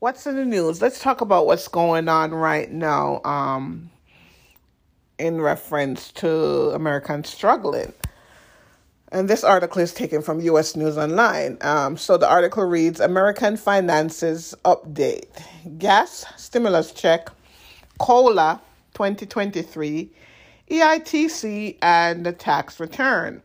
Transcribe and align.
What's 0.00 0.26
in 0.26 0.36
the 0.36 0.46
news? 0.46 0.80
Let's 0.80 0.98
talk 0.98 1.20
about 1.20 1.44
what's 1.44 1.68
going 1.68 2.08
on 2.08 2.32
right 2.32 2.72
now 2.72 3.20
um, 3.22 3.90
in 5.18 5.42
reference 5.42 6.10
to 6.12 6.70
Americans 6.70 7.28
struggling. 7.28 7.92
And 9.12 9.28
this 9.28 9.44
article 9.44 9.82
is 9.82 9.92
taken 9.92 10.22
from 10.22 10.40
US 10.40 10.74
News 10.74 10.96
Online. 10.96 11.58
Um, 11.60 11.98
so 11.98 12.16
the 12.16 12.26
article 12.26 12.64
reads 12.64 12.98
American 12.98 13.58
Finances 13.58 14.54
Update 14.64 15.26
Gas 15.76 16.24
Stimulus 16.38 16.92
Check, 16.92 17.28
COLA 17.98 18.58
2023, 18.94 20.10
EITC, 20.70 21.76
and 21.82 22.24
the 22.24 22.32
tax 22.32 22.80
return. 22.80 23.42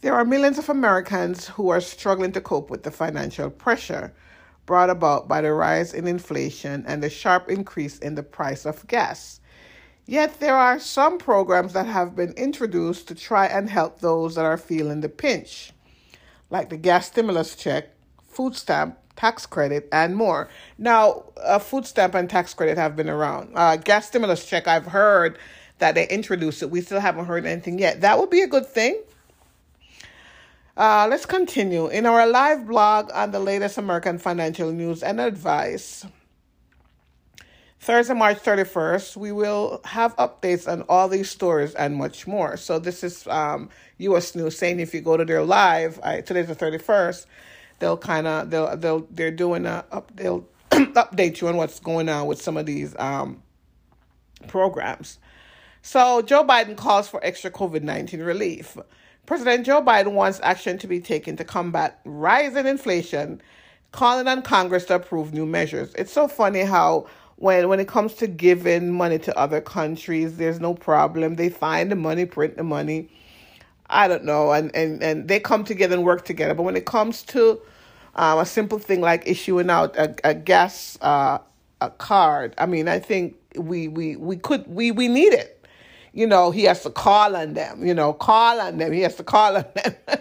There 0.00 0.14
are 0.14 0.24
millions 0.24 0.56
of 0.56 0.70
Americans 0.70 1.46
who 1.46 1.68
are 1.68 1.82
struggling 1.82 2.32
to 2.32 2.40
cope 2.40 2.70
with 2.70 2.84
the 2.84 2.90
financial 2.90 3.50
pressure 3.50 4.14
brought 4.66 4.90
about 4.90 5.28
by 5.28 5.40
the 5.40 5.52
rise 5.52 5.92
in 5.92 6.06
inflation 6.06 6.84
and 6.86 7.02
the 7.02 7.10
sharp 7.10 7.48
increase 7.48 7.98
in 7.98 8.14
the 8.14 8.22
price 8.22 8.64
of 8.64 8.86
gas. 8.86 9.40
Yet 10.06 10.40
there 10.40 10.56
are 10.56 10.78
some 10.78 11.18
programs 11.18 11.72
that 11.74 11.86
have 11.86 12.16
been 12.16 12.32
introduced 12.32 13.08
to 13.08 13.14
try 13.14 13.46
and 13.46 13.70
help 13.70 14.00
those 14.00 14.34
that 14.34 14.44
are 14.44 14.58
feeling 14.58 15.00
the 15.00 15.08
pinch, 15.08 15.72
like 16.50 16.70
the 16.70 16.76
gas 16.76 17.06
stimulus 17.06 17.54
check, 17.54 17.90
food 18.28 18.56
stamp, 18.56 18.98
tax 19.14 19.46
credit, 19.46 19.88
and 19.92 20.16
more. 20.16 20.48
Now, 20.78 21.24
a 21.36 21.60
food 21.60 21.86
stamp 21.86 22.14
and 22.14 22.28
tax 22.28 22.54
credit 22.54 22.78
have 22.78 22.96
been 22.96 23.08
around. 23.08 23.52
Uh, 23.54 23.76
gas 23.76 24.08
stimulus 24.08 24.44
check, 24.44 24.66
I've 24.66 24.86
heard 24.86 25.38
that 25.78 25.94
they 25.94 26.08
introduced 26.08 26.62
it. 26.62 26.70
We 26.70 26.80
still 26.80 27.00
haven't 27.00 27.26
heard 27.26 27.46
anything 27.46 27.78
yet. 27.78 28.00
That 28.00 28.18
would 28.18 28.30
be 28.30 28.42
a 28.42 28.48
good 28.48 28.66
thing. 28.66 29.00
Uh, 30.74 31.06
let's 31.10 31.26
continue. 31.26 31.88
In 31.88 32.06
our 32.06 32.26
live 32.26 32.66
blog 32.66 33.10
on 33.12 33.30
the 33.30 33.38
latest 33.38 33.76
American 33.76 34.18
financial 34.18 34.72
news 34.72 35.02
and 35.02 35.20
advice, 35.20 36.06
Thursday, 37.78 38.14
March 38.14 38.38
31st, 38.38 39.16
we 39.18 39.32
will 39.32 39.82
have 39.84 40.16
updates 40.16 40.66
on 40.66 40.82
all 40.88 41.08
these 41.08 41.28
stories 41.28 41.74
and 41.74 41.96
much 41.96 42.26
more. 42.26 42.56
So, 42.56 42.78
this 42.78 43.04
is 43.04 43.26
um, 43.26 43.68
U.S. 43.98 44.34
News 44.34 44.56
saying 44.56 44.80
if 44.80 44.94
you 44.94 45.02
go 45.02 45.18
to 45.18 45.26
their 45.26 45.42
live, 45.42 46.00
I, 46.02 46.22
today's 46.22 46.48
the 46.48 46.56
31st, 46.56 47.26
they'll 47.78 47.98
kind 47.98 48.26
of, 48.26 48.48
they'll, 48.48 48.74
they'll, 48.76 49.06
they're 49.10 49.30
doing 49.30 49.66
a, 49.66 49.84
they'll 50.14 50.48
update 50.70 51.42
you 51.42 51.48
on 51.48 51.58
what's 51.58 51.80
going 51.80 52.08
on 52.08 52.26
with 52.26 52.40
some 52.40 52.56
of 52.56 52.64
these 52.64 52.96
um, 52.98 53.42
programs. 54.48 55.18
So, 55.82 56.22
Joe 56.22 56.44
Biden 56.44 56.78
calls 56.78 57.08
for 57.08 57.22
extra 57.22 57.50
COVID 57.50 57.82
19 57.82 58.20
relief. 58.20 58.78
President 59.26 59.64
Joe 59.64 59.80
Biden 59.80 60.12
wants 60.14 60.40
action 60.42 60.78
to 60.78 60.88
be 60.88 60.98
taken 61.00 61.36
to 61.36 61.44
combat 61.44 62.00
rising 62.04 62.66
inflation, 62.66 63.40
calling 63.92 64.26
on 64.26 64.42
Congress 64.42 64.84
to 64.86 64.96
approve 64.96 65.32
new 65.32 65.46
measures. 65.46 65.94
It's 65.94 66.12
so 66.12 66.26
funny 66.26 66.62
how 66.62 67.06
when 67.36 67.68
when 67.68 67.78
it 67.78 67.86
comes 67.86 68.14
to 68.14 68.26
giving 68.26 68.92
money 68.92 69.20
to 69.20 69.38
other 69.38 69.60
countries, 69.60 70.38
there's 70.38 70.58
no 70.58 70.74
problem. 70.74 71.36
They 71.36 71.50
find 71.50 71.90
the 71.90 71.96
money, 71.96 72.26
print 72.26 72.56
the 72.56 72.64
money. 72.64 73.10
I 73.88 74.08
don't 74.08 74.24
know, 74.24 74.50
and 74.50 74.74
and 74.74 75.00
and 75.02 75.28
they 75.28 75.38
come 75.38 75.62
together 75.62 75.94
and 75.94 76.04
work 76.04 76.24
together. 76.24 76.54
But 76.54 76.64
when 76.64 76.76
it 76.76 76.86
comes 76.86 77.22
to 77.24 77.60
um, 78.16 78.40
a 78.40 78.46
simple 78.46 78.80
thing 78.80 79.00
like 79.00 79.22
issuing 79.26 79.70
out 79.70 79.96
a, 79.96 80.16
a 80.24 80.34
gas 80.34 80.98
uh, 81.00 81.38
a 81.80 81.90
card, 81.90 82.54
I 82.58 82.66
mean, 82.66 82.88
I 82.88 82.98
think 82.98 83.36
we 83.54 83.86
we 83.86 84.16
we 84.16 84.36
could 84.36 84.66
we 84.66 84.90
we 84.90 85.06
need 85.06 85.32
it 85.32 85.61
you 86.12 86.26
know, 86.26 86.50
he 86.50 86.64
has 86.64 86.82
to 86.82 86.90
call 86.90 87.34
on 87.36 87.54
them, 87.54 87.84
you 87.84 87.94
know, 87.94 88.12
call 88.12 88.60
on 88.60 88.78
them. 88.78 88.92
He 88.92 89.00
has 89.00 89.16
to 89.16 89.24
call 89.24 89.56
on 89.56 89.64
them. 89.74 89.94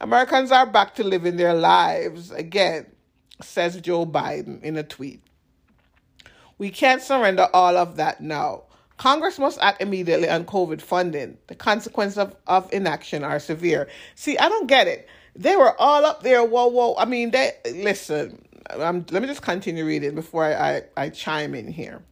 Americans 0.00 0.52
are 0.52 0.66
back 0.66 0.94
to 0.96 1.04
living 1.04 1.36
their 1.36 1.54
lives 1.54 2.30
again, 2.30 2.86
says 3.40 3.80
Joe 3.80 4.04
Biden 4.04 4.62
in 4.62 4.76
a 4.76 4.82
tweet. 4.82 5.22
We 6.58 6.70
can't 6.70 7.02
surrender 7.02 7.48
all 7.52 7.76
of 7.76 7.96
that 7.96 8.20
now. 8.20 8.64
Congress 8.96 9.38
must 9.38 9.58
act 9.60 9.82
immediately 9.82 10.28
on 10.28 10.44
COVID 10.44 10.80
funding. 10.80 11.36
The 11.48 11.54
consequences 11.54 12.18
of, 12.18 12.34
of 12.46 12.72
inaction 12.72 13.24
are 13.24 13.38
severe. 13.38 13.88
See, 14.14 14.38
I 14.38 14.48
don't 14.48 14.66
get 14.66 14.86
it. 14.86 15.06
They 15.34 15.54
were 15.54 15.78
all 15.78 16.06
up 16.06 16.22
there. 16.22 16.42
Whoa, 16.44 16.68
whoa. 16.68 16.94
I 16.96 17.04
mean, 17.04 17.30
they 17.30 17.52
listen. 17.74 18.42
Um, 18.70 19.04
let 19.10 19.20
me 19.20 19.28
just 19.28 19.42
continue 19.42 19.84
reading 19.84 20.14
before 20.14 20.44
I, 20.44 20.76
I, 20.76 20.82
I 20.96 21.08
chime 21.10 21.54
in 21.54 21.68
here. 21.68 22.02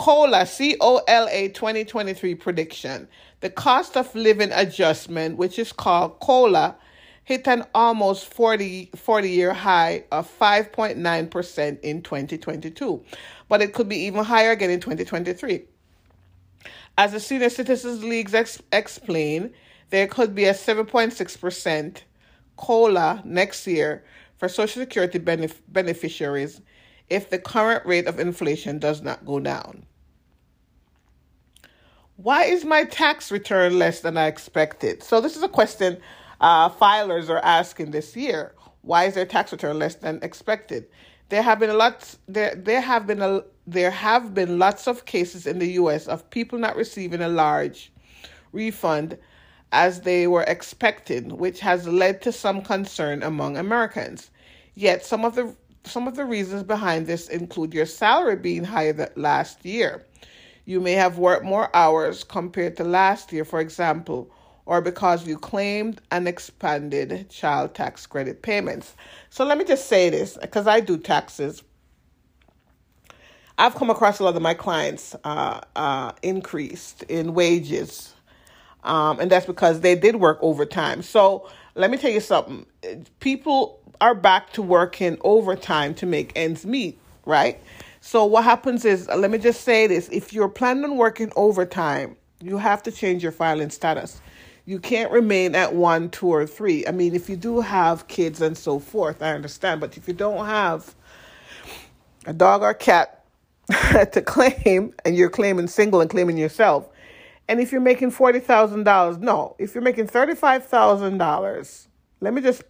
COLA, 0.00 0.46
C 0.46 0.78
O 0.80 1.02
L 1.06 1.28
A 1.30 1.48
2023 1.48 2.34
prediction. 2.36 3.06
The 3.40 3.50
cost 3.50 3.98
of 3.98 4.14
living 4.14 4.50
adjustment, 4.50 5.36
which 5.36 5.58
is 5.58 5.72
called 5.72 6.18
COLA, 6.20 6.74
hit 7.22 7.46
an 7.46 7.66
almost 7.74 8.32
40, 8.32 8.92
40 8.96 9.28
year 9.28 9.52
high 9.52 10.04
of 10.10 10.26
5.9% 10.38 11.80
in 11.80 12.00
2022, 12.00 13.04
but 13.50 13.60
it 13.60 13.74
could 13.74 13.90
be 13.90 13.98
even 13.98 14.24
higher 14.24 14.52
again 14.52 14.70
in 14.70 14.80
2023. 14.80 15.64
As 16.96 17.12
the 17.12 17.20
Senior 17.20 17.50
Citizens 17.50 18.02
Leagues 18.02 18.32
ex- 18.32 18.62
explain, 18.72 19.52
there 19.90 20.06
could 20.06 20.34
be 20.34 20.46
a 20.46 20.54
7.6% 20.54 21.98
COLA 22.56 23.20
next 23.26 23.66
year 23.66 24.02
for 24.38 24.48
Social 24.48 24.80
Security 24.80 25.18
benef- 25.18 25.60
beneficiaries 25.68 26.62
if 27.10 27.28
the 27.28 27.38
current 27.38 27.84
rate 27.84 28.06
of 28.06 28.18
inflation 28.18 28.78
does 28.78 29.02
not 29.02 29.26
go 29.26 29.38
down. 29.38 29.84
Why 32.22 32.44
is 32.44 32.66
my 32.66 32.84
tax 32.84 33.32
return 33.32 33.78
less 33.78 34.00
than 34.00 34.18
I 34.18 34.26
expected? 34.26 35.02
So, 35.02 35.22
this 35.22 35.38
is 35.38 35.42
a 35.42 35.48
question 35.48 35.96
uh, 36.38 36.68
filers 36.68 37.30
are 37.30 37.38
asking 37.38 37.92
this 37.92 38.14
year. 38.14 38.54
Why 38.82 39.04
is 39.04 39.14
their 39.14 39.24
tax 39.24 39.52
return 39.52 39.78
less 39.78 39.94
than 39.94 40.18
expected? 40.20 40.84
There 41.30 41.40
have 41.40 41.60
been 41.60 41.74
lots. 41.78 42.18
There 42.28 42.54
there 42.54 42.82
have 42.82 43.06
been 43.06 43.22
a 43.22 43.44
there 43.66 43.90
have 43.90 44.34
been 44.34 44.58
lots 44.58 44.86
of 44.86 45.06
cases 45.06 45.46
in 45.46 45.60
the 45.60 45.72
U.S. 45.80 46.08
of 46.08 46.28
people 46.28 46.58
not 46.58 46.76
receiving 46.76 47.22
a 47.22 47.28
large 47.28 47.90
refund 48.52 49.16
as 49.72 50.02
they 50.02 50.26
were 50.26 50.42
expecting, 50.42 51.38
which 51.38 51.60
has 51.60 51.88
led 51.88 52.20
to 52.20 52.32
some 52.32 52.60
concern 52.60 53.22
among 53.22 53.56
Americans. 53.56 54.30
Yet 54.74 55.06
some 55.06 55.24
of 55.24 55.36
the 55.36 55.56
some 55.84 56.06
of 56.06 56.16
the 56.16 56.26
reasons 56.26 56.64
behind 56.64 57.06
this 57.06 57.30
include 57.30 57.72
your 57.72 57.86
salary 57.86 58.36
being 58.36 58.64
higher 58.64 58.92
than 58.92 59.08
last 59.16 59.64
year 59.64 60.04
you 60.70 60.80
may 60.80 60.92
have 60.92 61.18
worked 61.18 61.44
more 61.44 61.68
hours 61.74 62.22
compared 62.22 62.76
to 62.76 62.84
last 62.84 63.32
year, 63.32 63.44
for 63.44 63.58
example, 63.58 64.30
or 64.66 64.80
because 64.80 65.26
you 65.26 65.36
claimed 65.36 66.00
and 66.12 66.28
expanded 66.28 67.28
child 67.28 67.74
tax 67.74 68.06
credit 68.06 68.40
payments. 68.40 68.94
So 69.30 69.44
let 69.44 69.58
me 69.58 69.64
just 69.64 69.86
say 69.88 70.10
this 70.10 70.38
because 70.40 70.68
I 70.68 70.78
do 70.78 70.96
taxes. 70.96 71.64
I've 73.58 73.74
come 73.74 73.90
across 73.90 74.20
a 74.20 74.24
lot 74.24 74.36
of 74.36 74.42
my 74.42 74.54
clients 74.54 75.16
uh, 75.24 75.60
uh, 75.74 76.12
increased 76.22 77.02
in 77.02 77.34
wages, 77.34 78.14
um, 78.84 79.18
and 79.18 79.28
that's 79.28 79.46
because 79.46 79.80
they 79.80 79.96
did 79.96 80.16
work 80.16 80.38
overtime. 80.40 81.02
So 81.02 81.50
let 81.74 81.90
me 81.90 81.96
tell 81.98 82.12
you 82.12 82.20
something: 82.20 82.64
people 83.18 83.80
are 84.00 84.14
back 84.14 84.52
to 84.52 84.62
working 84.62 85.18
overtime 85.22 85.94
to 85.94 86.06
make 86.06 86.32
ends 86.36 86.64
meet, 86.64 86.96
right? 87.26 87.60
So 88.00 88.24
what 88.24 88.44
happens 88.44 88.84
is, 88.84 89.08
uh, 89.08 89.16
let 89.16 89.30
me 89.30 89.38
just 89.38 89.62
say 89.62 89.86
this: 89.86 90.08
if 90.10 90.32
you're 90.32 90.48
planning 90.48 90.84
on 90.84 90.96
working 90.96 91.32
overtime, 91.36 92.16
you 92.40 92.58
have 92.58 92.82
to 92.84 92.92
change 92.92 93.22
your 93.22 93.32
filing 93.32 93.70
status. 93.70 94.20
You 94.64 94.78
can't 94.78 95.12
remain 95.12 95.54
at 95.54 95.74
one, 95.74 96.10
two, 96.10 96.28
or 96.28 96.46
three. 96.46 96.86
I 96.86 96.92
mean, 96.92 97.14
if 97.14 97.28
you 97.28 97.36
do 97.36 97.60
have 97.60 98.08
kids 98.08 98.40
and 98.40 98.56
so 98.56 98.78
forth, 98.78 99.22
I 99.22 99.32
understand. 99.34 99.80
But 99.80 99.96
if 99.96 100.08
you 100.08 100.14
don't 100.14 100.46
have 100.46 100.94
a 102.26 102.32
dog 102.32 102.62
or 102.62 102.74
cat 102.74 103.24
to 104.12 104.22
claim, 104.22 104.94
and 105.04 105.16
you're 105.16 105.30
claiming 105.30 105.68
single 105.68 106.00
and 106.00 106.10
claiming 106.10 106.38
yourself, 106.38 106.88
and 107.48 107.60
if 107.60 107.72
you're 107.72 107.82
making 107.82 108.12
forty 108.12 108.40
thousand 108.40 108.84
dollars, 108.84 109.18
no, 109.18 109.56
if 109.58 109.74
you're 109.74 109.82
making 109.84 110.06
thirty-five 110.06 110.66
thousand 110.66 111.18
dollars, 111.18 111.88
let 112.20 112.32
me 112.32 112.40
just 112.40 112.64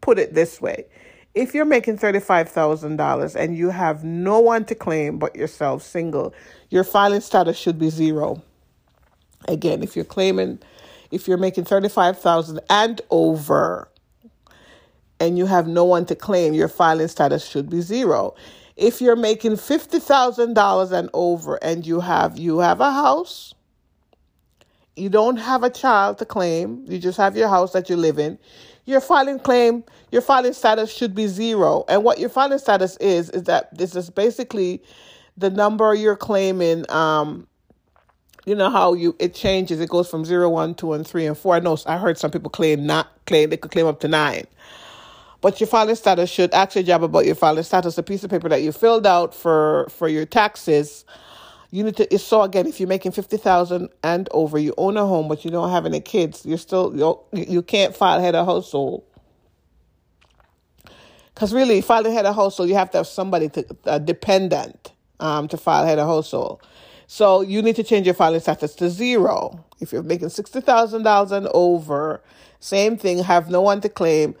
put 0.00 0.18
it 0.18 0.34
this 0.34 0.60
way: 0.62 0.86
if 1.34 1.54
you're 1.54 1.64
making 1.64 1.98
$35,000 1.98 3.34
and 3.34 3.56
you 3.56 3.70
have 3.70 4.04
no 4.04 4.38
one 4.40 4.64
to 4.66 4.74
claim 4.74 5.18
but 5.18 5.34
yourself, 5.34 5.82
single, 5.82 6.34
your 6.68 6.84
filing 6.84 7.20
status 7.20 7.56
should 7.56 7.78
be 7.78 7.88
zero. 7.88 8.42
Again, 9.48 9.82
if 9.82 9.96
you're 9.96 10.04
claiming, 10.04 10.58
if 11.10 11.26
you're 11.26 11.38
making 11.38 11.64
35,000 11.64 12.60
and 12.68 13.00
over 13.10 13.88
and 15.18 15.38
you 15.38 15.46
have 15.46 15.66
no 15.66 15.84
one 15.84 16.04
to 16.06 16.14
claim, 16.14 16.52
your 16.52 16.68
filing 16.68 17.08
status 17.08 17.46
should 17.46 17.70
be 17.70 17.80
zero. 17.80 18.34
If 18.76 19.00
you're 19.00 19.16
making 19.16 19.52
$50,000 19.52 20.92
and 20.92 21.10
over 21.14 21.56
and 21.56 21.86
you 21.86 22.00
have 22.00 22.38
you 22.38 22.58
have 22.58 22.80
a 22.80 22.90
house, 22.90 23.54
you 24.96 25.08
don't 25.08 25.36
have 25.36 25.62
a 25.62 25.70
child 25.70 26.18
to 26.18 26.26
claim, 26.26 26.84
you 26.86 26.98
just 26.98 27.16
have 27.16 27.36
your 27.36 27.48
house 27.48 27.72
that 27.72 27.88
you 27.88 27.96
live 27.96 28.18
in, 28.18 28.38
your 28.84 29.00
filing 29.00 29.38
claim, 29.38 29.84
your 30.10 30.22
filing 30.22 30.52
status 30.52 30.92
should 30.92 31.14
be 31.14 31.26
zero. 31.26 31.84
And 31.88 32.04
what 32.04 32.18
your 32.18 32.28
filing 32.28 32.58
status 32.58 32.96
is, 32.98 33.30
is 33.30 33.44
that 33.44 33.76
this 33.76 33.94
is 33.94 34.10
basically 34.10 34.82
the 35.36 35.50
number 35.50 35.94
you're 35.94 36.16
claiming. 36.16 36.90
Um, 36.90 37.46
you 38.44 38.56
know 38.56 38.70
how 38.70 38.94
you 38.94 39.14
it 39.20 39.34
changes. 39.34 39.80
It 39.80 39.88
goes 39.88 40.10
from 40.10 40.24
zero, 40.24 40.48
one, 40.48 40.74
two, 40.74 40.94
and 40.94 41.06
three, 41.06 41.26
and 41.26 41.38
four. 41.38 41.54
I 41.54 41.60
know 41.60 41.78
I 41.86 41.96
heard 41.96 42.18
some 42.18 42.32
people 42.32 42.50
claim 42.50 42.84
not 42.84 43.08
claim 43.26 43.50
they 43.50 43.56
could 43.56 43.70
claim 43.70 43.86
up 43.86 44.00
to 44.00 44.08
nine. 44.08 44.46
But 45.40 45.60
your 45.60 45.68
filing 45.68 45.94
status 45.94 46.30
should 46.30 46.52
ask 46.52 46.74
your 46.74 46.84
job 46.84 47.04
about 47.04 47.24
your 47.24 47.34
filing 47.34 47.62
status, 47.62 47.98
a 47.98 48.02
piece 48.02 48.24
of 48.24 48.30
paper 48.30 48.48
that 48.48 48.62
you 48.62 48.72
filled 48.72 49.06
out 49.06 49.32
for 49.34 49.86
for 49.90 50.08
your 50.08 50.26
taxes. 50.26 51.04
You 51.74 51.84
need 51.84 51.96
to. 51.96 52.18
So 52.18 52.42
again, 52.42 52.66
if 52.66 52.78
you're 52.78 52.88
making 52.88 53.12
fifty 53.12 53.38
thousand 53.38 53.88
and 54.04 54.28
over, 54.30 54.58
you 54.58 54.74
own 54.76 54.98
a 54.98 55.06
home, 55.06 55.26
but 55.26 55.42
you 55.42 55.50
don't 55.50 55.70
have 55.70 55.86
any 55.86 56.00
kids, 56.02 56.44
you're 56.44 56.58
still 56.58 56.94
you 56.94 57.18
you 57.32 57.62
can't 57.62 57.96
file 57.96 58.20
head 58.20 58.34
of 58.34 58.44
household. 58.46 59.04
Because 61.34 61.54
really, 61.54 61.80
filing 61.80 62.12
head 62.12 62.26
of 62.26 62.36
household, 62.36 62.68
you 62.68 62.74
have 62.74 62.90
to 62.90 62.98
have 62.98 63.06
somebody 63.06 63.48
to 63.48 63.64
a 63.86 63.98
dependent 63.98 64.92
um, 65.18 65.48
to 65.48 65.56
file 65.56 65.86
head 65.86 65.98
of 65.98 66.06
household. 66.06 66.60
So 67.06 67.40
you 67.40 67.62
need 67.62 67.76
to 67.76 67.82
change 67.82 68.04
your 68.04 68.14
filing 68.14 68.40
status 68.40 68.74
to 68.74 68.90
zero. 68.90 69.64
If 69.80 69.92
you're 69.92 70.02
making 70.02 70.28
sixty 70.28 70.60
thousand 70.60 71.04
dollars 71.04 71.32
and 71.32 71.48
over, 71.54 72.22
same 72.60 72.98
thing. 72.98 73.24
Have 73.24 73.48
no 73.48 73.62
one 73.62 73.80
to 73.80 73.88
claim 73.88 74.34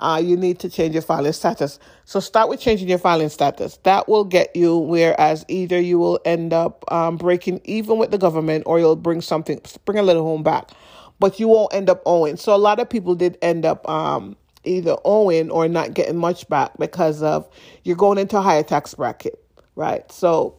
uh, 0.00 0.20
you 0.22 0.36
need 0.36 0.58
to 0.60 0.70
change 0.70 0.94
your 0.94 1.02
filing 1.02 1.32
status. 1.32 1.78
So 2.04 2.20
start 2.20 2.48
with 2.48 2.60
changing 2.60 2.88
your 2.88 2.98
filing 2.98 3.28
status. 3.28 3.78
That 3.82 4.08
will 4.08 4.24
get 4.24 4.54
you 4.54 4.76
whereas 4.78 5.44
either 5.48 5.80
you 5.80 5.98
will 5.98 6.20
end 6.24 6.52
up 6.52 6.84
um, 6.92 7.16
breaking 7.16 7.60
even 7.64 7.98
with 7.98 8.10
the 8.10 8.18
government 8.18 8.64
or 8.66 8.78
you'll 8.78 8.96
bring 8.96 9.20
something, 9.20 9.60
bring 9.84 9.98
a 9.98 10.02
little 10.02 10.22
home 10.24 10.42
back, 10.42 10.70
but 11.18 11.40
you 11.40 11.48
won't 11.48 11.74
end 11.74 11.90
up 11.90 12.02
owing. 12.06 12.36
So 12.36 12.54
a 12.54 12.58
lot 12.58 12.80
of 12.80 12.88
people 12.88 13.14
did 13.14 13.38
end 13.42 13.64
up 13.64 13.88
um, 13.88 14.36
either 14.64 14.96
owing 15.04 15.50
or 15.50 15.68
not 15.68 15.94
getting 15.94 16.16
much 16.16 16.48
back 16.48 16.72
because 16.78 17.22
of 17.22 17.48
you're 17.84 17.96
going 17.96 18.18
into 18.18 18.38
a 18.38 18.42
higher 18.42 18.62
tax 18.62 18.94
bracket, 18.94 19.42
right? 19.74 20.10
So 20.12 20.56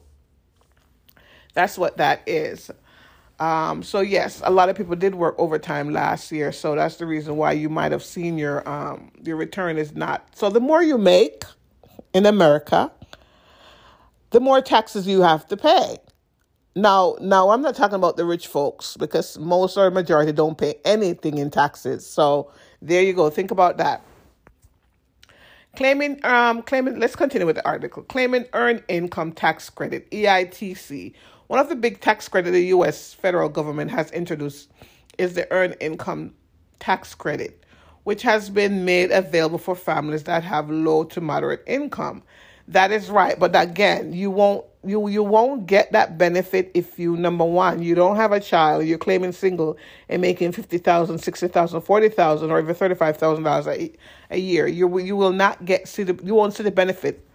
that's 1.54 1.78
what 1.78 1.98
that 1.98 2.22
is. 2.28 2.72
Um, 3.40 3.84
so 3.84 4.02
yes, 4.02 4.42
a 4.44 4.52
lot 4.52 4.70
of 4.70 4.76
people 4.76 4.96
did 4.96 5.16
work 5.16 5.36
overtime 5.38 5.92
last 5.92 6.32
year, 6.32 6.52
so 6.52 6.76
that's 6.76 6.98
the 6.98 7.06
reason 7.06 7.38
why 7.38 7.54
you 7.54 7.70
might 7.70 7.92
have 7.92 8.04
seen 8.04 8.38
your 8.38 8.68
um, 8.68 9.12
your 9.24 9.38
return 9.38 9.78
is 9.78 9.96
not. 9.96 10.28
So 10.36 10.50
the 10.50 10.60
more 10.60 10.84
you 10.84 10.98
make 10.98 11.44
in 12.14 12.26
America, 12.26 12.92
the 14.32 14.40
more 14.40 14.62
taxes 14.62 15.08
you 15.08 15.22
have 15.22 15.48
to 15.48 15.58
pay. 15.58 15.98
Now, 16.76 17.16
now 17.20 17.50
I'm 17.50 17.62
not 17.62 17.76
talking 17.76 17.96
about 17.96 18.16
the 18.16 18.26
rich 18.26 18.48
folks 18.48 18.96
because 18.96 19.38
most 19.40 19.76
or 19.76 19.90
majority 19.90 20.32
don't 20.32 20.58
pay 20.58 20.76
anything 20.86 21.38
in 21.38 21.50
taxes. 21.50 22.06
So 22.06 22.52
there 22.82 23.02
you 23.02 23.14
go. 23.14 23.30
Think 23.30 23.52
about 23.52 23.78
that. 23.78 24.04
Claiming, 25.76 26.20
um, 26.26 26.62
claiming. 26.64 27.00
Let's 27.00 27.16
continue 27.16 27.48
with 27.48 27.58
the 27.58 27.66
article. 27.68 28.04
Claiming 28.04 28.46
earned 28.54 28.84
income 28.90 29.32
tax 29.32 29.70
credit 29.70 30.10
(EITC) 30.12 31.14
One 31.48 31.60
of 31.60 31.70
the 31.70 31.76
big 31.76 32.02
tax 32.02 32.28
credits 32.28 32.54
the 32.54 32.68
U.S. 32.68 33.14
federal 33.14 33.50
government 33.50 33.92
has 33.92 34.12
introduced 34.12 34.70
is 35.18 35.34
the 35.36 35.52
Earned 35.52 35.78
Income 35.80 36.34
Tax 36.80 37.16
Credit, 37.16 37.64
which 38.04 38.22
has 38.24 38.50
been 38.50 38.86
made 38.86 39.12
available 39.12 39.58
for 39.58 39.76
families 39.76 40.24
that 40.26 40.44
have 40.44 40.70
low 40.70 41.06
to 41.06 41.22
moderate 41.22 41.64
income. 41.68 42.24
That 42.70 42.92
is 42.92 43.10
right, 43.10 43.38
but 43.40 43.60
again, 43.60 44.14
you 44.14 44.30
won't 44.30 44.64
you 44.86 45.08
you 45.08 45.24
won't 45.24 45.66
get 45.66 45.92
that 45.92 46.20
benefit 46.20 46.70
if 46.76 47.00
you 47.00 47.18
number 47.18 47.44
one 47.44 47.82
you 47.82 47.96
don't 47.96 48.16
have 48.16 48.32
a 48.32 48.40
child 48.40 48.86
you're 48.86 48.98
claiming 48.98 49.34
single 49.34 49.76
and 50.08 50.22
making 50.22 50.52
fifty 50.52 50.78
thousand, 50.78 51.18
sixty 51.18 51.48
thousand, 51.48 51.82
forty 51.82 52.10
thousand, 52.10 52.52
or 52.52 52.60
even 52.60 52.76
thirty 52.76 52.94
five 52.94 53.18
thousand 53.18 53.44
dollars 53.44 53.66
a 54.30 54.38
year. 54.38 54.68
You 54.68 55.00
you 55.00 55.16
will 55.16 55.32
not 55.32 55.66
get 55.66 55.88
see 55.88 56.04
the 56.04 56.18
you 56.24 56.36
won't 56.36 56.54
see 56.54 56.62
the 56.62 56.70
benefit 56.70 57.26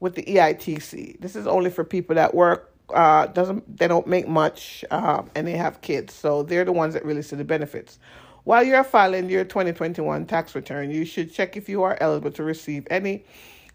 with 0.00 0.14
the 0.14 0.22
EITC. 0.22 1.20
This 1.20 1.36
is 1.36 1.46
only 1.46 1.68
for 1.68 1.84
people 1.84 2.16
that 2.16 2.34
work 2.34 2.72
uh, 2.94 3.26
doesn't 3.26 3.76
they 3.76 3.88
don't 3.88 4.06
make 4.06 4.26
much 4.26 4.86
um, 4.90 5.30
and 5.34 5.46
they 5.46 5.52
have 5.58 5.82
kids, 5.82 6.14
so 6.14 6.42
they're 6.42 6.64
the 6.64 6.72
ones 6.72 6.94
that 6.94 7.04
really 7.04 7.22
see 7.22 7.36
the 7.36 7.44
benefits. 7.44 7.98
While 8.44 8.64
you're 8.64 8.84
filing 8.84 9.28
your 9.28 9.44
2021 9.44 10.24
tax 10.24 10.54
return, 10.54 10.90
you 10.90 11.04
should 11.04 11.30
check 11.30 11.58
if 11.58 11.68
you 11.68 11.82
are 11.82 11.98
eligible 12.00 12.30
to 12.30 12.42
receive 12.42 12.86
any 12.90 13.24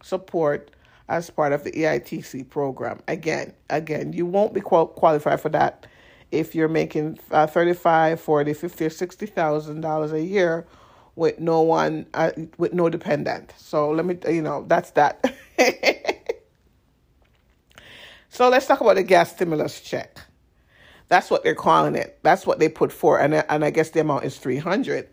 support 0.01 0.71
as 1.09 1.29
part 1.29 1.53
of 1.53 1.63
the 1.63 1.71
EITC 1.71 2.49
program. 2.49 3.01
Again, 3.07 3.53
again, 3.69 4.13
you 4.13 4.25
won't 4.25 4.53
be 4.53 4.61
qual- 4.61 4.87
qualified 4.87 5.41
for 5.41 5.49
that 5.49 5.87
if 6.31 6.55
you're 6.55 6.69
making 6.69 7.19
uh, 7.31 7.47
35, 7.47 8.19
40, 8.21 8.53
50 8.53 8.85
or 8.85 8.89
60,000 8.89 9.81
dollars 9.81 10.13
a 10.13 10.21
year 10.23 10.65
with 11.15 11.39
no 11.39 11.61
one 11.61 12.05
uh, 12.13 12.31
with 12.57 12.73
no 12.73 12.89
dependent. 12.89 13.53
So 13.57 13.91
let 13.91 14.05
me 14.05 14.17
you 14.29 14.41
know, 14.41 14.65
that's 14.67 14.91
that. 14.91 15.23
So 18.31 18.47
let's 18.47 18.65
talk 18.65 18.79
about 18.79 18.95
the 18.95 19.03
gas 19.03 19.31
stimulus 19.31 19.81
check. 19.81 20.17
That's 21.09 21.29
what 21.29 21.43
they're 21.43 21.53
calling 21.53 21.95
it. 21.95 22.17
That's 22.23 22.47
what 22.47 22.59
they 22.59 22.69
put 22.69 22.93
for, 22.93 23.19
and 23.19 23.33
and 23.35 23.65
I 23.65 23.71
guess 23.71 23.89
the 23.89 23.99
amount 23.99 24.23
is 24.23 24.37
three 24.37 24.57
hundred. 24.57 25.09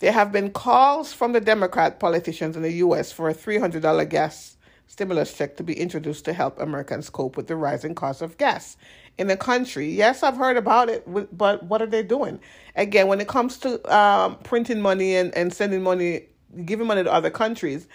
There 0.00 0.12
have 0.12 0.30
been 0.32 0.50
calls 0.50 1.12
from 1.12 1.32
the 1.32 1.40
Democrat 1.40 1.98
politicians 2.00 2.56
in 2.56 2.62
the 2.62 2.72
U.S. 2.74 3.12
for 3.12 3.28
a 3.28 3.34
three 3.34 3.58
hundred 3.58 3.82
dollar 3.82 4.04
gas 4.04 4.56
stimulus 4.86 5.34
check 5.36 5.56
to 5.56 5.62
be 5.62 5.78
introduced 5.78 6.24
to 6.26 6.32
help 6.32 6.58
Americans 6.60 7.10
cope 7.10 7.36
with 7.36 7.48
the 7.48 7.56
rising 7.56 7.94
cost 7.94 8.22
of 8.22 8.36
gas 8.38 8.76
in 9.18 9.26
the 9.26 9.36
country. 9.36 9.88
Yes, 9.90 10.22
I've 10.22 10.36
heard 10.36 10.56
about 10.56 10.88
it, 10.88 11.04
but 11.36 11.64
what 11.64 11.82
are 11.82 11.86
they 11.86 12.02
doing? 12.02 12.40
Again, 12.76 13.08
when 13.08 13.20
it 13.20 13.28
comes 13.28 13.58
to 13.58 13.94
um, 13.94 14.36
printing 14.44 14.80
money 14.80 15.16
and, 15.16 15.34
and 15.34 15.52
sending 15.52 15.82
money, 15.82 16.26
giving 16.64 16.86
money 16.86 17.04
to 17.04 17.12
other 17.12 17.30
countries, 17.30 17.88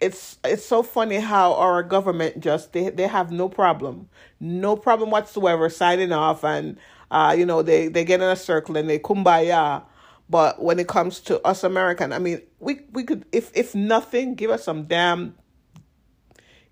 it's 0.00 0.38
it's 0.44 0.64
so 0.64 0.82
funny 0.82 1.16
how 1.16 1.54
our 1.54 1.82
government 1.82 2.40
just 2.40 2.72
they 2.72 2.88
they 2.90 3.06
have 3.06 3.30
no 3.30 3.48
problem, 3.50 4.08
no 4.40 4.76
problem 4.76 5.10
whatsoever 5.10 5.68
signing 5.68 6.12
off 6.12 6.42
and 6.44 6.78
uh 7.10 7.34
you 7.36 7.44
know 7.44 7.60
they 7.62 7.88
they 7.88 8.04
get 8.04 8.20
in 8.22 8.28
a 8.28 8.36
circle 8.36 8.76
and 8.78 8.88
they 8.88 8.98
kumbaya. 8.98 9.84
But 10.30 10.62
when 10.62 10.78
it 10.78 10.88
comes 10.88 11.20
to 11.22 11.44
us 11.46 11.64
American, 11.64 12.12
I 12.12 12.18
mean, 12.20 12.40
we 12.60 12.82
we 12.92 13.04
could 13.04 13.26
if 13.32 13.50
if 13.54 13.74
nothing, 13.74 14.36
give 14.36 14.50
us 14.50 14.64
some 14.64 14.84
damn 14.84 15.34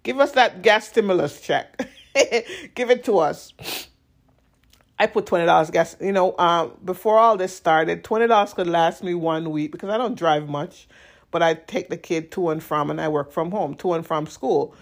give 0.04 0.20
us 0.20 0.32
that 0.32 0.62
gas 0.62 0.88
stimulus 0.88 1.40
check. 1.40 1.78
give 2.74 2.90
it 2.90 3.04
to 3.04 3.18
us. 3.18 3.52
I 4.98 5.06
put 5.06 5.26
twenty 5.26 5.44
dollars 5.44 5.70
gas. 5.70 5.96
You 6.00 6.12
know, 6.12 6.36
um, 6.38 6.78
before 6.84 7.18
all 7.18 7.36
this 7.36 7.54
started, 7.54 8.04
twenty 8.04 8.28
dollars 8.28 8.54
could 8.54 8.68
last 8.68 9.02
me 9.02 9.14
one 9.14 9.50
week 9.50 9.72
because 9.72 9.90
I 9.90 9.98
don't 9.98 10.16
drive 10.16 10.48
much 10.48 10.88
but 11.30 11.42
I 11.42 11.54
take 11.54 11.88
the 11.88 11.96
kid 11.96 12.30
to 12.32 12.50
and 12.50 12.62
from, 12.62 12.90
and 12.90 13.00
I 13.00 13.08
work 13.08 13.32
from 13.32 13.50
home, 13.50 13.74
to 13.76 13.92
and 13.92 14.06
from 14.06 14.26
school. 14.26 14.74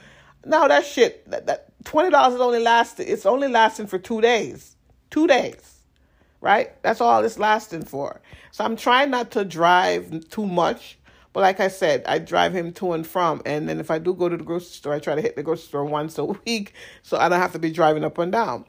Now 0.44 0.68
that 0.68 0.84
shit, 0.86 1.28
that, 1.30 1.46
that 1.46 1.72
twenty 1.84 2.10
dollars 2.10 2.34
is 2.34 2.40
only 2.40 2.60
lasting. 2.60 3.08
It's 3.08 3.26
only 3.26 3.48
lasting 3.48 3.88
for 3.88 3.98
two 3.98 4.20
days, 4.20 4.76
two 5.10 5.26
days, 5.26 5.75
right? 6.40 6.80
That's 6.82 7.00
all 7.00 7.24
it's 7.24 7.38
lasting 7.38 7.84
for. 7.84 8.20
So 8.50 8.64
I'm 8.64 8.76
trying 8.76 9.10
not 9.10 9.30
to 9.32 9.44
drive 9.44 10.28
too 10.28 10.46
much. 10.46 10.98
But 11.32 11.40
like 11.40 11.60
I 11.60 11.68
said, 11.68 12.02
I 12.06 12.18
drive 12.18 12.54
him 12.54 12.72
to 12.74 12.92
and 12.92 13.06
from, 13.06 13.42
and 13.44 13.68
then 13.68 13.78
if 13.78 13.90
I 13.90 13.98
do 13.98 14.14
go 14.14 14.30
to 14.30 14.38
the 14.38 14.42
grocery 14.42 14.68
store, 14.68 14.94
I 14.94 15.00
try 15.00 15.14
to 15.14 15.20
hit 15.20 15.36
the 15.36 15.42
grocery 15.42 15.66
store 15.66 15.84
once 15.84 16.16
a 16.16 16.24
week, 16.46 16.72
so 17.02 17.18
I 17.18 17.28
don't 17.28 17.38
have 17.38 17.52
to 17.52 17.58
be 17.58 17.70
driving 17.70 18.04
up 18.04 18.16
and 18.16 18.32
down. 18.32 18.64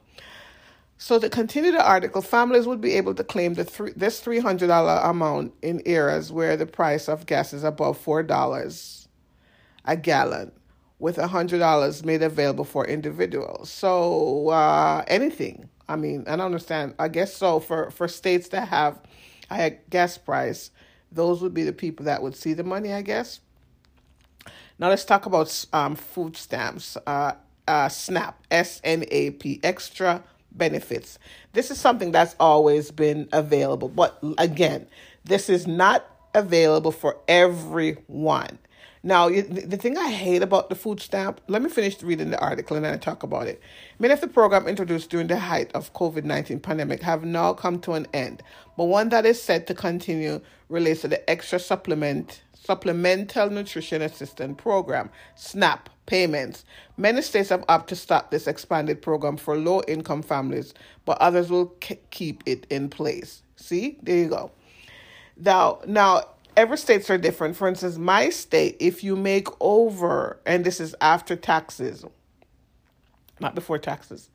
So 0.97 1.19
to 1.19 1.29
continue 1.29 1.71
the 1.71 1.87
article, 1.87 2.21
families 2.21 2.65
would 2.67 2.81
be 2.81 2.93
able 2.93 3.13
to 3.15 3.23
claim 3.23 3.53
the 3.53 3.63
three, 3.63 3.93
this 3.95 4.19
three 4.19 4.39
hundred 4.39 4.67
dollar 4.67 4.99
amount 5.03 5.53
in 5.61 5.81
areas 5.85 6.31
where 6.31 6.57
the 6.57 6.65
price 6.65 7.07
of 7.07 7.25
gas 7.25 7.53
is 7.53 7.63
above 7.63 7.97
four 7.97 8.23
dollars 8.23 9.07
a 9.85 9.95
gallon, 9.95 10.51
with 10.99 11.17
hundred 11.17 11.59
dollars 11.59 12.03
made 12.03 12.23
available 12.23 12.65
for 12.65 12.85
individuals. 12.85 13.69
So 13.69 14.49
uh, 14.49 15.05
anything. 15.07 15.69
I 15.89 15.95
mean, 15.95 16.25
I 16.27 16.35
don't 16.35 16.45
understand. 16.45 16.95
I 16.99 17.07
guess 17.07 17.33
so 17.33 17.59
for 17.59 17.91
for 17.91 18.07
states 18.07 18.49
that 18.49 18.67
have 18.67 18.99
higher 19.49 19.79
gas 19.89 20.17
price, 20.17 20.71
those 21.11 21.41
would 21.41 21.53
be 21.53 21.63
the 21.63 21.73
people 21.73 22.05
that 22.05 22.21
would 22.21 22.35
see 22.35 22.53
the 22.53 22.63
money. 22.63 22.93
I 22.93 23.01
guess. 23.01 23.39
Now 24.79 24.89
let's 24.89 25.05
talk 25.05 25.25
about 25.25 25.65
um, 25.73 25.95
food 25.95 26.37
stamps. 26.37 26.97
Uh, 27.07 27.33
uh, 27.67 27.89
SNAP, 27.89 28.39
S 28.51 28.79
N 28.83 29.05
A 29.09 29.31
P, 29.31 29.59
extra 29.63 30.23
benefits. 30.51 31.19
This 31.53 31.71
is 31.71 31.79
something 31.79 32.11
that's 32.11 32.35
always 32.39 32.91
been 32.91 33.27
available. 33.31 33.89
But 33.89 34.23
again, 34.37 34.87
this 35.23 35.49
is 35.49 35.67
not 35.67 36.05
available 36.33 36.91
for 36.91 37.17
everyone. 37.27 38.59
Now, 39.07 39.29
the 39.29 39.77
thing 39.77 39.97
I 39.97 40.09
hate 40.09 40.41
about 40.41 40.67
the 40.67 40.75
food 40.75 40.99
stamp, 40.99 41.39
let 41.47 41.61
me 41.61 41.69
finish 41.69 42.03
reading 42.03 42.29
the 42.29 42.41
article 42.41 42.75
and 42.75 42.85
then 42.85 42.93
I 42.93 42.97
talk 42.97 43.23
about 43.23 43.47
it. 43.47 43.61
Many 43.99 44.13
of 44.13 44.19
the 44.19 44.27
programs 44.27 44.67
introduced 44.67 45.09
during 45.09 45.27
the 45.27 45.39
height 45.39 45.71
of 45.73 45.93
COVID-19 45.93 46.61
pandemic 46.61 47.01
have 47.03 47.23
now 47.23 47.53
come 47.53 47.79
to 47.79 47.93
an 47.93 48.05
end, 48.13 48.43
but 48.75 48.83
one 48.83 49.07
that 49.07 49.25
is 49.25 49.41
set 49.41 49.65
to 49.67 49.73
continue 49.73 50.41
relates 50.67 51.03
to 51.03 51.07
the 51.07 51.29
extra 51.29 51.57
supplement 51.57 52.41
Supplemental 52.53 53.49
Nutrition 53.49 54.01
Assistance 54.01 54.61
Program, 54.61 55.09
SNAP 55.35 55.89
payments. 56.05 56.65
Many 56.97 57.21
states 57.21 57.47
have 57.47 57.63
opted 57.69 57.87
to 57.87 57.95
stop 57.95 58.29
this 58.29 58.45
expanded 58.45 59.01
program 59.01 59.37
for 59.37 59.57
low 59.57 59.83
income 59.87 60.21
families, 60.21 60.73
but 61.05 61.17
others 61.19 61.49
will 61.49 61.67
keep 62.09 62.43
it 62.45 62.67
in 62.69 62.89
place. 62.89 63.41
See, 63.55 63.99
there 64.03 64.17
you 64.17 64.27
go. 64.27 64.51
Now, 65.37 65.79
now 65.87 66.23
every 66.57 66.77
states 66.77 67.09
are 67.09 67.17
different. 67.17 67.55
For 67.55 67.69
instance, 67.69 67.97
my 67.97 68.29
state, 68.29 68.75
if 68.81 69.03
you 69.03 69.15
make 69.15 69.47
over, 69.61 70.41
and 70.45 70.65
this 70.65 70.81
is 70.81 70.95
after 70.99 71.37
taxes, 71.37 72.03
not 73.39 73.55
before 73.55 73.77
taxes, 73.77 74.29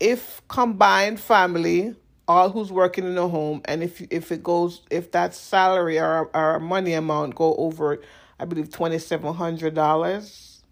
if 0.00 0.40
combined 0.48 1.20
family 1.20 1.94
all 2.28 2.50
who's 2.50 2.72
working 2.72 3.04
in 3.06 3.18
a 3.18 3.28
home 3.28 3.62
and 3.66 3.82
if 3.82 4.00
if 4.10 4.32
it 4.32 4.42
goes 4.42 4.82
if 4.90 5.12
that 5.12 5.34
salary 5.34 5.98
or 5.98 6.28
or 6.34 6.58
money 6.58 6.92
amount 6.92 7.36
go 7.36 7.54
over 7.54 8.00
I 8.38 8.44
believe 8.44 8.70
twenty 8.70 8.98
seven 8.98 9.32
hundred 9.34 9.74
dollars, 9.74 10.62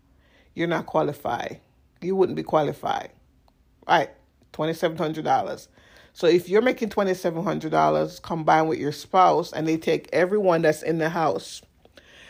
you're 0.54 0.68
not 0.68 0.86
qualified. 0.86 1.60
You 2.02 2.16
wouldn't 2.16 2.36
be 2.36 2.42
qualified, 2.42 3.10
right? 3.88 4.10
Twenty 4.52 4.74
seven 4.74 4.98
hundred 4.98 5.24
dollars. 5.24 5.68
So 6.14 6.28
if 6.28 6.48
you're 6.48 6.62
making 6.62 6.90
twenty 6.90 7.12
seven 7.12 7.42
hundred 7.42 7.72
dollars 7.72 8.20
combined 8.20 8.68
with 8.68 8.78
your 8.78 8.92
spouse, 8.92 9.52
and 9.52 9.66
they 9.66 9.76
take 9.76 10.08
everyone 10.12 10.62
that's 10.62 10.82
in 10.82 10.98
the 10.98 11.08
house. 11.08 11.60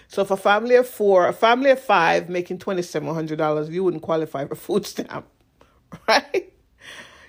So 0.09 0.23
if 0.23 0.31
a 0.31 0.39
family 0.39 0.75
of 0.77 0.89
four, 0.89 1.29
a 1.29 1.35
family 1.35 1.71
of 1.71 1.81
five 1.81 2.31
making 2.31 2.59
twenty 2.59 2.81
seven 2.81 3.15
hundred 3.15 3.37
dollars, 3.37 3.69
you 3.69 3.85
wouldn't 3.85 4.03
qualify 4.03 4.47
for 4.47 4.55
food 4.55 4.87
stamp, 4.87 5.27
right? 6.09 6.51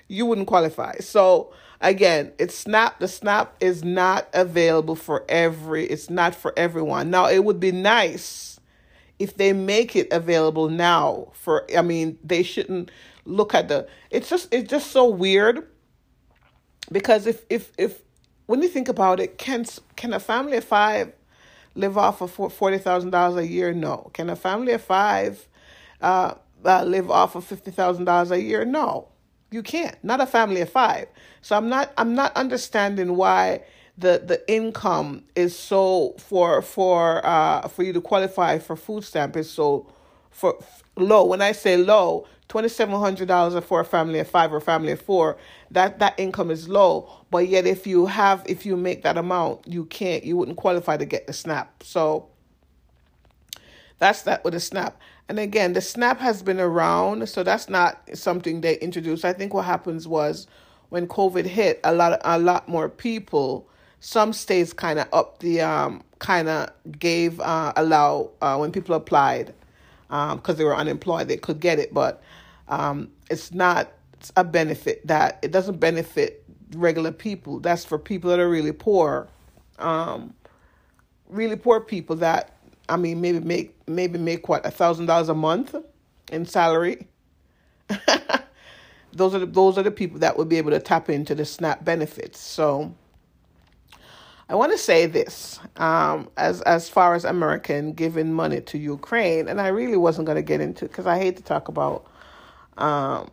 You 0.08 0.24
wouldn't 0.24 0.46
qualify. 0.46 0.96
So 1.00 1.52
again, 1.82 2.32
it's 2.38 2.54
SNAP. 2.54 3.00
The 3.00 3.08
SNAP 3.08 3.54
is 3.60 3.84
not 3.84 4.26
available 4.32 4.96
for 4.96 5.26
every. 5.28 5.84
It's 5.84 6.08
not 6.08 6.34
for 6.34 6.54
everyone. 6.56 7.10
Now 7.10 7.28
it 7.28 7.44
would 7.44 7.60
be 7.60 7.70
nice 7.70 8.58
if 9.18 9.36
they 9.36 9.52
make 9.52 9.94
it 9.94 10.08
available 10.10 10.70
now. 10.70 11.32
For 11.34 11.66
I 11.76 11.82
mean, 11.82 12.18
they 12.24 12.42
shouldn't 12.42 12.90
look 13.26 13.54
at 13.54 13.68
the. 13.68 13.86
It's 14.10 14.30
just 14.30 14.48
it's 14.54 14.70
just 14.70 14.90
so 14.90 15.06
weird. 15.06 15.66
Because 16.90 17.26
if 17.26 17.44
if 17.50 17.72
if 17.78 18.02
when 18.46 18.62
you 18.62 18.68
think 18.68 18.88
about 18.88 19.20
it, 19.20 19.38
can 19.38 19.64
can 19.96 20.12
a 20.12 20.20
family 20.20 20.56
of 20.56 20.64
five 20.64 21.12
live 21.74 21.98
off 21.98 22.20
of 22.20 22.32
forty 22.52 22.78
thousand 22.78 23.10
dollars 23.10 23.36
a 23.36 23.46
year? 23.46 23.72
No. 23.72 24.10
Can 24.14 24.30
a 24.30 24.36
family 24.36 24.72
of 24.72 24.82
five 24.82 25.48
uh, 26.00 26.34
uh, 26.64 26.84
live 26.84 27.10
off 27.10 27.34
of 27.34 27.44
fifty 27.44 27.70
thousand 27.70 28.04
dollars 28.04 28.30
a 28.30 28.40
year? 28.40 28.64
No. 28.64 29.08
You 29.50 29.62
can't. 29.62 29.96
Not 30.02 30.20
a 30.20 30.26
family 30.26 30.60
of 30.60 30.70
five. 30.70 31.08
So 31.42 31.56
I'm 31.56 31.68
not 31.68 31.92
I'm 31.96 32.14
not 32.14 32.36
understanding 32.36 33.16
why 33.16 33.62
the 33.98 34.22
the 34.24 34.42
income 34.52 35.24
is 35.34 35.58
so 35.58 36.14
for 36.18 36.62
for 36.62 37.24
uh 37.24 37.66
for 37.68 37.82
you 37.82 37.92
to 37.92 38.00
qualify 38.00 38.58
for 38.58 38.76
food 38.76 39.04
stamp 39.04 39.36
is 39.36 39.50
so 39.50 39.86
for 40.30 40.56
low. 40.96 41.24
When 41.24 41.40
I 41.42 41.52
say 41.52 41.76
low, 41.76 42.26
twenty 42.48 42.68
seven 42.68 42.98
hundred 42.98 43.28
dollars 43.28 43.62
for 43.64 43.80
a 43.80 43.84
family 43.84 44.18
of 44.18 44.28
five 44.28 44.52
or 44.52 44.58
a 44.58 44.60
family 44.60 44.92
of 44.92 45.00
four, 45.00 45.36
that 45.70 45.98
that 45.98 46.18
income 46.18 46.50
is 46.50 46.68
low. 46.68 47.10
But 47.30 47.48
yet, 47.48 47.66
if 47.66 47.86
you 47.86 48.06
have 48.06 48.42
if 48.46 48.64
you 48.64 48.76
make 48.76 49.02
that 49.02 49.18
amount, 49.18 49.66
you 49.66 49.84
can't 49.86 50.24
you 50.24 50.36
wouldn't 50.36 50.56
qualify 50.56 50.96
to 50.96 51.04
get 51.04 51.26
the 51.26 51.32
SNAP. 51.32 51.82
So 51.82 52.28
that's 53.98 54.22
that 54.22 54.44
with 54.44 54.54
the 54.54 54.60
SNAP. 54.60 54.98
And 55.28 55.40
again, 55.40 55.72
the 55.72 55.80
SNAP 55.80 56.20
has 56.20 56.42
been 56.42 56.60
around, 56.60 57.28
so 57.28 57.42
that's 57.42 57.68
not 57.68 58.00
something 58.14 58.60
they 58.60 58.78
introduced. 58.78 59.24
I 59.24 59.32
think 59.32 59.52
what 59.52 59.64
happens 59.64 60.06
was 60.06 60.46
when 60.90 61.08
COVID 61.08 61.46
hit, 61.46 61.80
a 61.82 61.92
lot 61.92 62.20
a 62.24 62.38
lot 62.38 62.68
more 62.68 62.88
people. 62.88 63.68
Some 63.98 64.32
states 64.32 64.72
kind 64.72 64.98
of 65.00 65.08
up 65.12 65.40
the 65.40 65.62
um 65.62 66.04
kind 66.18 66.48
of 66.48 66.70
gave 66.98 67.40
uh 67.40 67.72
allow 67.76 68.30
uh 68.40 68.56
when 68.56 68.70
people 68.70 68.94
applied 68.94 69.52
um 70.10 70.38
because 70.38 70.56
they 70.56 70.64
were 70.64 70.76
unemployed 70.76 71.28
they 71.28 71.36
could 71.36 71.60
get 71.60 71.78
it, 71.78 71.94
but 71.94 72.22
um 72.68 73.10
it's 73.30 73.52
not 73.52 73.92
a 74.36 74.44
benefit 74.44 75.06
that 75.06 75.38
it 75.42 75.52
doesn't 75.52 75.78
benefit 75.80 76.44
regular 76.76 77.12
people. 77.12 77.60
That's 77.60 77.84
for 77.84 77.98
people 77.98 78.30
that 78.30 78.40
are 78.40 78.48
really 78.48 78.72
poor, 78.72 79.28
um, 79.78 80.34
really 81.28 81.56
poor 81.56 81.80
people 81.80 82.16
that 82.16 82.52
I 82.88 82.96
mean, 82.96 83.20
maybe 83.20 83.40
make 83.40 83.76
maybe 83.88 84.18
make 84.18 84.48
what 84.48 84.66
a 84.66 84.70
thousand 84.70 85.06
dollars 85.06 85.28
a 85.28 85.34
month 85.34 85.74
in 86.32 86.46
salary. 86.46 87.08
those 89.12 89.34
are 89.34 89.40
the, 89.40 89.46
those 89.46 89.78
are 89.78 89.82
the 89.84 89.90
people 89.90 90.18
that 90.20 90.38
would 90.38 90.48
be 90.48 90.58
able 90.58 90.72
to 90.72 90.80
tap 90.80 91.10
into 91.10 91.34
the 91.34 91.44
SNAP 91.44 91.84
benefits. 91.84 92.40
So, 92.40 92.94
I 94.48 94.54
want 94.54 94.70
to 94.72 94.78
say 94.78 95.06
this 95.06 95.58
um, 95.76 96.28
as 96.36 96.62
as 96.62 96.88
far 96.88 97.14
as 97.14 97.24
American 97.24 97.92
giving 97.92 98.32
money 98.32 98.60
to 98.62 98.78
Ukraine, 98.78 99.48
and 99.48 99.60
I 99.60 99.68
really 99.68 99.96
wasn't 99.96 100.26
going 100.26 100.36
to 100.36 100.42
get 100.42 100.60
into 100.60 100.86
because 100.86 101.06
I 101.06 101.18
hate 101.18 101.36
to 101.38 101.42
talk 101.42 101.66
about 101.68 102.06
um, 102.78 103.28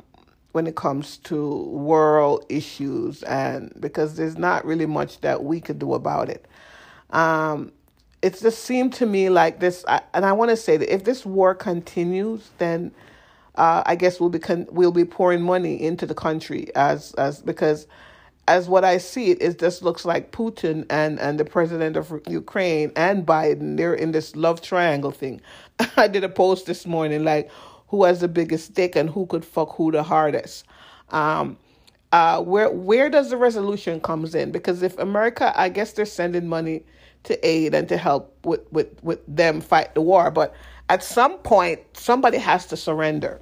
when 0.53 0.65
it 0.65 0.75
comes 0.75 1.17
to 1.17 1.65
world 1.65 2.45
issues, 2.49 3.21
and 3.23 3.71
because 3.79 4.15
there's 4.15 4.37
not 4.37 4.65
really 4.65 4.87
much 4.87 5.21
that 5.21 5.43
we 5.43 5.61
could 5.61 5.77
do 5.77 5.93
about 5.93 6.29
it. 6.29 6.47
Um, 7.11 7.71
it 8.23 8.39
just 8.39 8.63
seemed 8.63 8.93
to 8.93 9.05
me 9.05 9.29
like 9.29 9.59
this, 9.59 9.85
and 10.15 10.25
I 10.25 10.31
want 10.31 10.49
to 10.49 10.57
say 10.57 10.77
that 10.77 10.91
if 10.91 11.03
this 11.03 11.27
war 11.27 11.53
continues, 11.53 12.49
then 12.57 12.91
uh, 13.53 13.83
I 13.85 13.95
guess 13.95 14.19
we'll 14.19 14.29
be 14.29 14.39
con- 14.39 14.67
we'll 14.71 14.91
be 14.91 15.05
pouring 15.05 15.43
money 15.43 15.79
into 15.79 16.07
the 16.07 16.15
country 16.15 16.75
as 16.75 17.13
as 17.15 17.39
because 17.41 17.85
as 18.47 18.67
what 18.67 18.83
I 18.83 18.97
see 18.97 19.31
it, 19.31 19.41
it 19.41 19.59
just 19.59 19.81
looks 19.81 20.05
like 20.05 20.31
Putin 20.31 20.85
and 20.89 21.19
and 21.19 21.39
the 21.39 21.45
president 21.45 21.95
of 21.95 22.21
Ukraine 22.27 22.91
and 22.95 23.25
Biden 23.25 23.77
they're 23.77 23.93
in 23.93 24.11
this 24.11 24.35
love 24.35 24.61
triangle 24.61 25.11
thing. 25.11 25.41
I 25.97 26.07
did 26.07 26.23
a 26.23 26.29
post 26.29 26.65
this 26.65 26.85
morning 26.85 27.23
like 27.23 27.49
who 27.87 28.03
has 28.03 28.19
the 28.21 28.27
biggest 28.27 28.73
dick 28.73 28.95
and 28.95 29.09
who 29.09 29.25
could 29.25 29.45
fuck 29.45 29.75
who 29.75 29.91
the 29.91 30.03
hardest. 30.03 30.65
Um, 31.09 31.57
uh, 32.11 32.41
where 32.41 32.69
where 32.69 33.09
does 33.09 33.29
the 33.29 33.37
resolution 33.37 33.99
comes 34.01 34.35
in? 34.35 34.51
Because 34.51 34.83
if 34.83 34.97
America, 34.99 35.53
I 35.55 35.69
guess 35.69 35.93
they're 35.93 36.05
sending 36.05 36.47
money 36.47 36.83
to 37.23 37.47
aid 37.47 37.73
and 37.73 37.87
to 37.89 37.97
help 37.97 38.37
with, 38.45 38.61
with, 38.71 39.03
with 39.03 39.19
them 39.27 39.61
fight 39.61 39.93
the 39.95 40.01
war. 40.01 40.29
But 40.29 40.53
at 40.89 41.03
some 41.03 41.37
point, 41.39 41.79
somebody 41.93 42.37
has 42.37 42.65
to 42.67 42.77
surrender. 42.77 43.41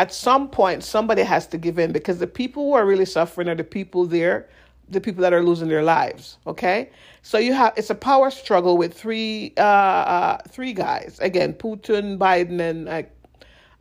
At 0.00 0.14
some 0.14 0.48
point, 0.48 0.82
somebody 0.82 1.20
has 1.20 1.46
to 1.48 1.58
give 1.58 1.78
in 1.78 1.92
because 1.92 2.20
the 2.20 2.26
people 2.26 2.64
who 2.64 2.72
are 2.72 2.86
really 2.86 3.04
suffering 3.04 3.50
are 3.50 3.54
the 3.54 3.62
people 3.62 4.06
there, 4.06 4.48
the 4.88 4.98
people 4.98 5.20
that 5.20 5.34
are 5.34 5.42
losing 5.42 5.68
their 5.68 5.82
lives. 5.82 6.38
Okay, 6.46 6.88
so 7.20 7.36
you 7.36 7.52
have 7.52 7.74
it's 7.76 7.90
a 7.90 7.94
power 7.94 8.30
struggle 8.30 8.78
with 8.78 8.94
three 8.94 9.52
uh, 9.58 9.60
uh 9.60 10.38
three 10.48 10.72
guys 10.72 11.18
again: 11.20 11.52
Putin, 11.52 12.16
Biden, 12.16 12.60
and 12.60 12.88
I, 12.88 13.08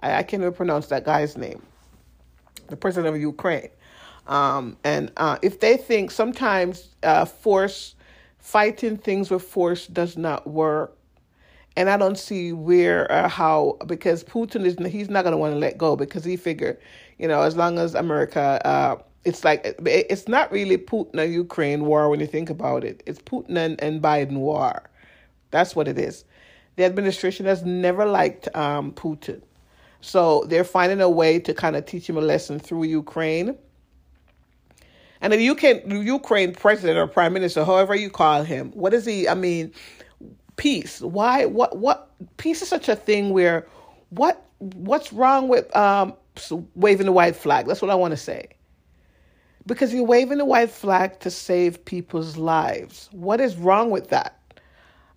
I 0.02 0.24
can't 0.24 0.42
even 0.42 0.52
pronounce 0.52 0.88
that 0.88 1.06
guy's 1.06 1.38
name, 1.38 1.62
the 2.68 2.76
president 2.76 3.16
of 3.16 3.22
Ukraine. 3.22 3.70
Um, 4.28 4.76
and 4.84 5.14
uh, 5.16 5.38
if 5.42 5.62
they 5.62 5.78
think 5.78 6.12
sometimes 6.12 6.90
uh, 7.02 7.24
force 7.24 7.96
fighting 8.40 8.98
things 8.98 9.32
with 9.32 9.44
force 9.44 9.88
does 9.88 10.18
not 10.18 10.46
work. 10.48 10.98
And 11.76 11.90
I 11.90 11.98
don't 11.98 12.18
see 12.18 12.52
where 12.52 13.10
or 13.12 13.28
how 13.28 13.78
because 13.86 14.24
Putin 14.24 14.66
is 14.66 14.76
he's 14.92 15.10
not 15.10 15.24
going 15.24 15.32
to 15.32 15.38
want 15.38 15.54
to 15.54 15.60
let 15.60 15.78
go 15.78 15.96
because 15.96 16.26
he 16.26 16.36
figured, 16.36 16.78
you 17.18 17.28
know, 17.28 17.42
as 17.42 17.56
long 17.56 17.80
as 17.80 17.96
America, 17.96 18.60
uh, 18.66 18.98
it's 19.24 19.44
like 19.44 19.76
it's 19.86 20.28
not 20.28 20.52
really 20.52 20.78
Putin 20.78 21.20
and 21.20 21.34
Ukraine 21.34 21.86
war 21.86 22.10
when 22.10 22.20
you 22.20 22.28
think 22.28 22.50
about 22.50 22.84
it. 22.84 23.02
It's 23.06 23.20
Putin 23.20 23.58
and, 23.58 23.82
and 23.82 24.02
Biden 24.02 24.38
war. 24.38 24.90
That's 25.52 25.76
what 25.76 25.88
it 25.88 25.98
is. 25.98 26.26
The 26.76 26.86
administration 26.86 27.46
has 27.46 27.64
never 27.64 28.06
liked 28.06 28.54
um, 28.56 28.92
Putin, 28.94 29.42
so 30.02 30.46
they're 30.48 30.64
finding 30.64 31.02
a 31.02 31.10
way 31.10 31.40
to 31.40 31.54
kind 31.54 31.76
of 31.76 31.86
teach 31.86 32.10
him 32.10 32.18
a 32.18 32.22
lesson 32.22 32.60
through 32.60 32.84
Ukraine 32.84 33.58
and 35.22 35.34
the 35.34 35.50
UK, 35.50 35.86
Ukraine 35.88 36.54
president 36.54 36.98
or 36.98 37.08
prime 37.08 37.34
minister, 37.34 37.66
however 37.66 37.94
you 37.94 38.10
call 38.10 38.44
him, 38.44 38.72
what 38.72 38.94
is 38.94 39.06
he? 39.06 39.28
I 39.28 39.34
mean, 39.34 39.74
peace. 40.60 41.02
Why? 41.02 41.46
What? 41.46 41.78
What? 41.78 42.12
Peace 42.38 42.62
is 42.62 42.68
such 42.68 42.90
a 42.90 42.96
thing 42.96 43.32
where, 43.32 43.66
what? 44.10 44.46
What's 44.60 45.14
wrong 45.14 45.48
with 45.48 45.74
um, 45.76 46.14
waving 46.76 47.06
the 47.06 47.14
white 47.14 47.36
flag? 47.36 47.66
That's 47.66 47.82
what 47.82 47.90
I 47.90 47.96
want 47.96 48.12
to 48.12 48.18
say. 48.18 48.50
Because 49.66 49.94
you're 49.94 50.04
waving 50.04 50.38
the 50.38 50.46
white 50.46 50.70
flag 50.70 51.20
to 51.22 51.32
save 51.32 51.84
people's 51.86 52.38
lives. 52.38 53.10
What 53.12 53.40
is 53.40 53.56
wrong 53.56 53.90
with 53.90 54.10
that? 54.10 54.36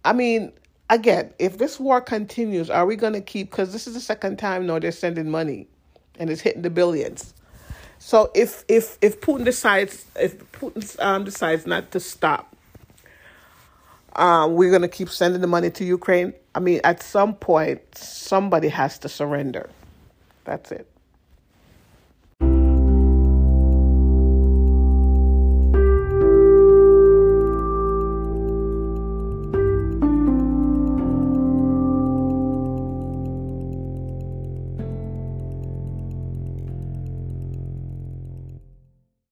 I 0.04 0.12
mean, 0.12 0.52
again, 0.90 1.32
if 1.38 1.58
this 1.58 1.80
war 1.80 2.00
continues, 2.00 2.70
are 2.70 2.86
we 2.86 2.96
going 2.96 3.14
to 3.14 3.20
keep? 3.20 3.50
Because 3.50 3.72
this 3.72 3.86
is 3.86 3.94
the 3.94 4.00
second 4.00 4.38
time 4.38 4.66
now 4.66 4.78
they're 4.78 4.92
sending 4.92 5.28
money, 5.30 5.66
and 6.18 6.30
it's 6.30 6.40
hitting 6.40 6.62
the 6.62 6.70
billions. 6.70 7.34
So 7.98 8.30
if 8.34 8.64
if 8.68 8.96
if 9.00 9.20
Putin 9.20 9.44
decides 9.44 10.06
if 10.16 10.38
Putin 10.52 11.02
um, 11.04 11.24
decides 11.24 11.66
not 11.66 11.90
to 11.92 12.00
stop, 12.00 12.51
um, 14.16 14.54
we're 14.54 14.70
gonna 14.70 14.88
keep 14.88 15.08
sending 15.08 15.40
the 15.40 15.46
money 15.46 15.70
to 15.70 15.84
Ukraine. 15.84 16.34
I 16.54 16.60
mean, 16.60 16.80
at 16.84 17.02
some 17.02 17.34
point, 17.34 17.80
somebody 17.96 18.68
has 18.68 18.98
to 19.00 19.08
surrender. 19.08 19.70
That's 20.44 20.72
it. 20.72 20.91